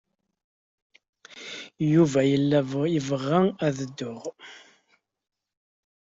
[1.93, 2.59] Yuba yella
[2.93, 4.23] yebɣa ad dduɣ.